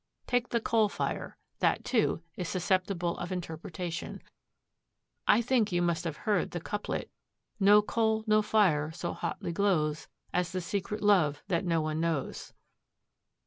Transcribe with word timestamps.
Take 0.25 0.49
the 0.49 0.59
coal 0.59 0.89
fire. 0.89 1.37
That, 1.59 1.85
too, 1.85 2.23
is 2.35 2.49
susceptible 2.49 3.19
of 3.19 3.31
interpretation. 3.31 4.23
I 5.27 5.43
think 5.43 5.71
you 5.71 5.83
must 5.83 6.05
have 6.05 6.17
heard 6.25 6.49
the 6.49 6.59
couplet: 6.59 7.11
"'No 7.59 7.83
coal, 7.83 8.23
no 8.25 8.41
fire 8.41 8.89
so 8.91 9.13
hotly 9.13 9.51
glows 9.51 10.07
As 10.33 10.53
the 10.53 10.59
secret 10.59 11.03
love 11.03 11.43
that 11.49 11.65
no 11.65 11.81
one 11.81 11.99
knows.'" 11.99 12.51